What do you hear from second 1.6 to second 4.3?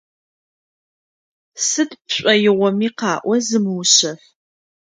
Сыд пшӏоигъоми къаӏо, зымыушъэф.